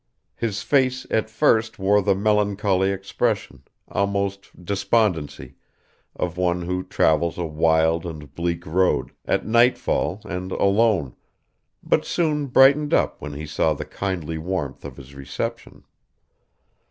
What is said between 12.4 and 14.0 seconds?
brightened up when he saw the